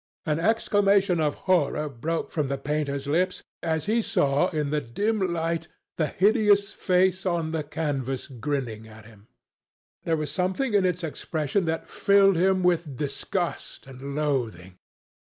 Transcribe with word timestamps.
An 0.25 0.39
exclamation 0.39 1.19
of 1.19 1.35
horror 1.45 1.87
broke 1.87 2.31
from 2.31 2.47
the 2.47 2.57
painter's 2.57 3.05
lips 3.05 3.43
as 3.61 3.85
he 3.85 4.01
saw 4.01 4.47
in 4.49 4.71
the 4.71 4.81
dim 4.81 5.19
light 5.31 5.67
the 5.97 6.07
hideous 6.07 6.73
face 6.73 7.23
on 7.23 7.51
the 7.51 7.61
canvas 7.61 8.25
grinning 8.25 8.87
at 8.87 9.05
him. 9.05 9.27
There 10.03 10.17
was 10.17 10.31
something 10.31 10.73
in 10.73 10.85
its 10.85 11.03
expression 11.03 11.65
that 11.65 11.87
filled 11.87 12.35
him 12.35 12.63
with 12.63 12.95
disgust 12.97 13.85
and 13.85 14.15
loathing. 14.15 14.79